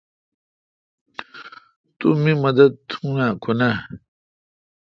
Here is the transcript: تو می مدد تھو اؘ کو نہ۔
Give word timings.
تو 1.97 2.07
می 2.21 2.33
مدد 2.43 2.71
تھو 2.89 3.03
اؘ 3.25 3.29
کو 3.43 3.51
نہ۔ 3.59 3.69